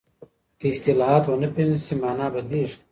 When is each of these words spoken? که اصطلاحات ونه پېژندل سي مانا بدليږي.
که 0.59 0.65
اصطلاحات 0.73 1.23
ونه 1.27 1.47
پېژندل 1.55 1.81
سي 1.85 1.95
مانا 2.01 2.27
بدليږي. 2.33 2.77